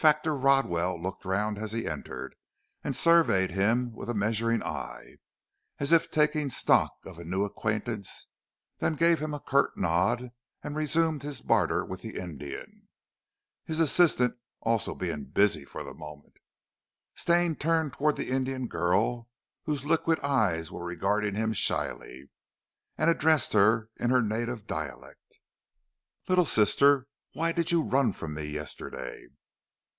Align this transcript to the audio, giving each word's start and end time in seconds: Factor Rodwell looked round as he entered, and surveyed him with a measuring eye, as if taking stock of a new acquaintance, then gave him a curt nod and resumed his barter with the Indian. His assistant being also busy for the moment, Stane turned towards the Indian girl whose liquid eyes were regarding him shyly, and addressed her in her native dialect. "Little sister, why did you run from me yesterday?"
Factor 0.00 0.34
Rodwell 0.34 0.98
looked 0.98 1.26
round 1.26 1.58
as 1.58 1.72
he 1.72 1.86
entered, 1.86 2.34
and 2.82 2.96
surveyed 2.96 3.50
him 3.50 3.92
with 3.92 4.08
a 4.08 4.14
measuring 4.14 4.62
eye, 4.62 5.18
as 5.78 5.92
if 5.92 6.10
taking 6.10 6.48
stock 6.48 6.94
of 7.04 7.18
a 7.18 7.24
new 7.26 7.44
acquaintance, 7.44 8.28
then 8.78 8.94
gave 8.94 9.18
him 9.18 9.34
a 9.34 9.40
curt 9.40 9.76
nod 9.76 10.30
and 10.64 10.74
resumed 10.74 11.22
his 11.22 11.42
barter 11.42 11.84
with 11.84 12.00
the 12.00 12.18
Indian. 12.18 12.88
His 13.66 13.78
assistant 13.78 14.30
being 14.36 14.40
also 14.62 14.94
busy 14.94 15.66
for 15.66 15.84
the 15.84 15.92
moment, 15.92 16.38
Stane 17.14 17.54
turned 17.56 17.92
towards 17.92 18.16
the 18.16 18.30
Indian 18.30 18.68
girl 18.68 19.28
whose 19.64 19.84
liquid 19.84 20.18
eyes 20.20 20.72
were 20.72 20.82
regarding 20.82 21.34
him 21.34 21.52
shyly, 21.52 22.30
and 22.96 23.10
addressed 23.10 23.52
her 23.52 23.90
in 23.98 24.08
her 24.08 24.22
native 24.22 24.66
dialect. 24.66 25.40
"Little 26.26 26.46
sister, 26.46 27.06
why 27.34 27.52
did 27.52 27.70
you 27.70 27.82
run 27.82 28.14
from 28.14 28.32
me 28.32 28.44
yesterday?" 28.46 29.26